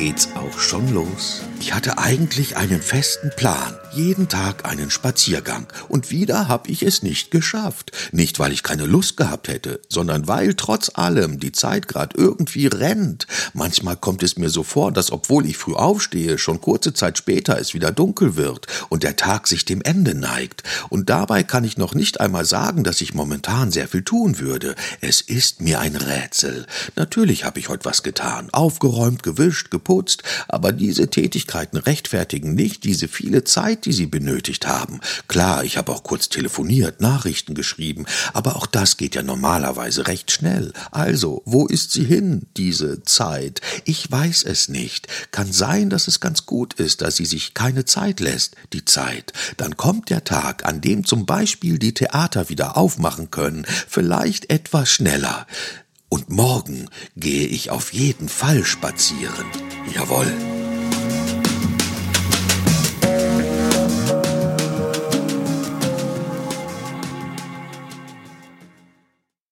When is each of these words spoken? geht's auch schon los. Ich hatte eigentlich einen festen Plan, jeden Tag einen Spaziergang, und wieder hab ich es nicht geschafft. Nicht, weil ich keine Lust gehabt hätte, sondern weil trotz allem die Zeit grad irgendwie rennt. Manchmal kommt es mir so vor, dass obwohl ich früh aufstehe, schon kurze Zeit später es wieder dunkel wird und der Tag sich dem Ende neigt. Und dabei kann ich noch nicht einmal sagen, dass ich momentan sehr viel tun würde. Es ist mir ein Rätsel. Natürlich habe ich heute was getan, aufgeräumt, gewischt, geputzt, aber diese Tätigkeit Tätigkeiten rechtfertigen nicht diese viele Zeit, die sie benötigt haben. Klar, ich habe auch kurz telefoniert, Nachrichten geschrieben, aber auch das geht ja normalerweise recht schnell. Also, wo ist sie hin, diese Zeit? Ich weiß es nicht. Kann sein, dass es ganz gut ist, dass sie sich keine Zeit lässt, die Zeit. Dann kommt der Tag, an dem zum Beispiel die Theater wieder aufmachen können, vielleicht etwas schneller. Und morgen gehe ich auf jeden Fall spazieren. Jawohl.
geht's 0.00 0.30
auch 0.34 0.58
schon 0.58 0.94
los. 0.94 1.42
Ich 1.60 1.74
hatte 1.74 1.98
eigentlich 1.98 2.56
einen 2.56 2.80
festen 2.80 3.30
Plan, 3.36 3.76
jeden 3.92 4.28
Tag 4.28 4.64
einen 4.64 4.90
Spaziergang, 4.90 5.66
und 5.90 6.10
wieder 6.10 6.48
hab 6.48 6.70
ich 6.70 6.82
es 6.82 7.02
nicht 7.02 7.30
geschafft. 7.30 7.92
Nicht, 8.10 8.38
weil 8.38 8.50
ich 8.50 8.62
keine 8.62 8.86
Lust 8.86 9.18
gehabt 9.18 9.48
hätte, 9.48 9.78
sondern 9.90 10.26
weil 10.26 10.54
trotz 10.54 10.90
allem 10.94 11.38
die 11.38 11.52
Zeit 11.52 11.86
grad 11.86 12.14
irgendwie 12.16 12.66
rennt. 12.66 13.26
Manchmal 13.52 13.98
kommt 13.98 14.22
es 14.22 14.38
mir 14.38 14.48
so 14.48 14.62
vor, 14.62 14.90
dass 14.90 15.12
obwohl 15.12 15.44
ich 15.44 15.58
früh 15.58 15.74
aufstehe, 15.74 16.38
schon 16.38 16.62
kurze 16.62 16.94
Zeit 16.94 17.18
später 17.18 17.58
es 17.58 17.74
wieder 17.74 17.92
dunkel 17.92 18.36
wird 18.36 18.68
und 18.88 19.02
der 19.02 19.16
Tag 19.16 19.48
sich 19.48 19.66
dem 19.66 19.82
Ende 19.82 20.14
neigt. 20.14 20.62
Und 20.88 21.10
dabei 21.10 21.42
kann 21.42 21.64
ich 21.64 21.76
noch 21.76 21.94
nicht 21.94 22.22
einmal 22.22 22.46
sagen, 22.46 22.84
dass 22.84 23.02
ich 23.02 23.12
momentan 23.12 23.70
sehr 23.70 23.86
viel 23.86 24.02
tun 24.02 24.38
würde. 24.38 24.76
Es 25.02 25.20
ist 25.20 25.60
mir 25.60 25.78
ein 25.78 25.96
Rätsel. 25.96 26.66
Natürlich 26.96 27.44
habe 27.44 27.58
ich 27.58 27.68
heute 27.68 27.84
was 27.84 28.02
getan, 28.02 28.48
aufgeräumt, 28.50 29.22
gewischt, 29.22 29.70
geputzt, 29.70 29.89
aber 30.48 30.72
diese 30.72 31.08
Tätigkeit 31.08 31.30
Tätigkeiten 31.30 31.76
rechtfertigen 31.78 32.54
nicht 32.54 32.84
diese 32.84 33.08
viele 33.08 33.44
Zeit, 33.44 33.84
die 33.84 33.92
sie 33.92 34.06
benötigt 34.06 34.66
haben. 34.66 35.00
Klar, 35.28 35.64
ich 35.64 35.76
habe 35.76 35.92
auch 35.92 36.02
kurz 36.02 36.28
telefoniert, 36.28 37.00
Nachrichten 37.00 37.54
geschrieben, 37.54 38.06
aber 38.32 38.56
auch 38.56 38.66
das 38.66 38.96
geht 38.96 39.14
ja 39.14 39.22
normalerweise 39.22 40.06
recht 40.06 40.30
schnell. 40.30 40.72
Also, 40.90 41.42
wo 41.44 41.66
ist 41.66 41.92
sie 41.92 42.04
hin, 42.04 42.46
diese 42.56 43.02
Zeit? 43.04 43.60
Ich 43.84 44.10
weiß 44.10 44.44
es 44.44 44.68
nicht. 44.68 45.08
Kann 45.30 45.52
sein, 45.52 45.90
dass 45.90 46.08
es 46.08 46.20
ganz 46.20 46.46
gut 46.46 46.74
ist, 46.74 47.00
dass 47.00 47.16
sie 47.16 47.26
sich 47.26 47.54
keine 47.54 47.84
Zeit 47.84 48.20
lässt, 48.20 48.56
die 48.72 48.84
Zeit. 48.84 49.32
Dann 49.56 49.76
kommt 49.76 50.10
der 50.10 50.24
Tag, 50.24 50.64
an 50.64 50.80
dem 50.80 51.04
zum 51.04 51.26
Beispiel 51.26 51.78
die 51.78 51.94
Theater 51.94 52.48
wieder 52.48 52.76
aufmachen 52.76 53.30
können, 53.30 53.66
vielleicht 53.88 54.50
etwas 54.50 54.90
schneller. 54.90 55.46
Und 56.08 56.28
morgen 56.28 56.88
gehe 57.16 57.46
ich 57.46 57.70
auf 57.70 57.92
jeden 57.92 58.28
Fall 58.28 58.64
spazieren. 58.64 59.46
Jawohl. 59.90 60.59